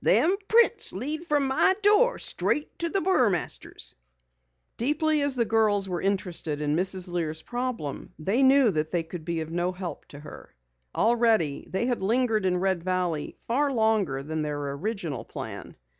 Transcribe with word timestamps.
Them 0.03 0.35
prints 0.47 0.93
lead 0.93 1.27
from 1.27 1.45
my 1.47 1.75
door 1.83 2.17
straight 2.17 2.79
toward 2.79 2.93
the 2.93 3.01
Burmasters!" 3.01 3.93
Deeply 4.75 5.21
as 5.21 5.37
were 5.37 5.43
the 5.43 5.47
girls 5.49 5.87
interested 5.87 6.59
in 6.59 6.75
Mrs. 6.75 7.07
Lear's 7.07 7.43
problem, 7.43 8.11
they 8.17 8.41
knew 8.41 8.71
that 8.71 8.89
they 8.89 9.03
could 9.03 9.23
be 9.23 9.41
of 9.41 9.51
no 9.51 9.71
help 9.71 10.07
to 10.07 10.19
her. 10.21 10.55
Already 10.95 11.67
they 11.69 11.85
had 11.85 12.01
lingered 12.01 12.47
in 12.47 12.57
Red 12.57 12.81
Valley 12.81 13.37
far 13.45 13.71
longer 13.71 14.23
than 14.23 14.41
their 14.41 14.71
original 14.71 15.23
plan. 15.23 15.75